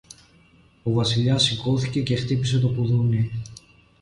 [0.83, 3.31] Ο Βασιλιάς σηκώθηκε και χτύπησε το κουδούνι.